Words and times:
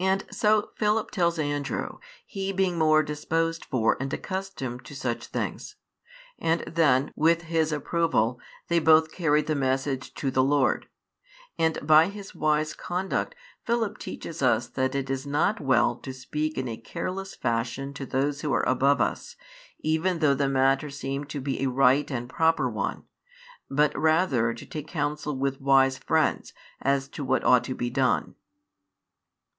And 0.00 0.24
so 0.30 0.72
Philip 0.76 1.10
tells 1.10 1.38
Andrew, 1.38 1.98
he 2.26 2.52
being 2.52 2.76
more 2.76 3.02
disposed 3.02 3.64
for 3.64 3.96
and 3.98 4.12
accustomed 4.12 4.84
to 4.84 4.94
such 4.94 5.28
things; 5.28 5.76
and 6.38 6.60
then, 6.66 7.12
with 7.16 7.42
his 7.42 7.72
approval, 7.72 8.40
they 8.68 8.78
both 8.80 9.12
carry 9.12 9.40
the 9.40 9.54
message 9.54 10.12
to 10.14 10.30
the 10.30 10.42
Lord. 10.42 10.88
And 11.58 11.78
by 11.86 12.08
his 12.08 12.34
wise 12.34 12.74
conduct 12.74 13.36
Philip 13.64 13.96
teaches 13.96 14.42
us 14.42 14.66
that 14.66 14.94
it 14.94 15.08
is 15.08 15.26
not 15.26 15.60
well 15.60 15.96
to 15.96 16.12
speak 16.12 16.58
in 16.58 16.68
a 16.68 16.76
careless 16.76 17.34
fashion 17.34 17.94
to 17.94 18.04
those 18.04 18.42
who 18.42 18.52
are 18.52 18.68
above 18.68 19.00
us, 19.00 19.34
even 19.78 20.18
though 20.18 20.34
the 20.34 20.48
matter 20.48 20.90
seem 20.90 21.24
to 21.26 21.40
be 21.40 21.62
a 21.62 21.70
right 21.70 22.10
and 22.10 22.28
proper 22.28 22.68
one, 22.68 23.04
but 23.70 23.96
rather 23.96 24.52
|146 24.52 24.56
to 24.58 24.66
take 24.66 24.88
counsel 24.88 25.36
with 25.38 25.60
wise 25.62 25.96
friends 25.96 26.52
as 26.82 27.08
to 27.08 27.24
what 27.24 27.44
ought 27.44 27.64
to 27.64 27.74
be 27.74 27.88
done. 27.88 28.34